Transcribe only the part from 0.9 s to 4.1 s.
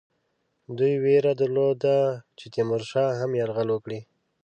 وېره درلوده چې تیمورشاه هم یرغل وکړي.